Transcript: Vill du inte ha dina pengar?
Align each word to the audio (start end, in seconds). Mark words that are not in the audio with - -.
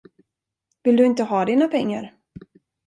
Vill 0.83 0.95
du 0.95 1.05
inte 1.05 1.23
ha 1.23 1.45
dina 1.45 1.67
pengar? 1.67 2.13